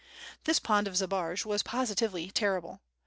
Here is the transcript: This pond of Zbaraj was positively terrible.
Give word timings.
This 0.45 0.57
pond 0.57 0.87
of 0.87 0.95
Zbaraj 0.97 1.45
was 1.45 1.61
positively 1.61 2.31
terrible. 2.31 2.81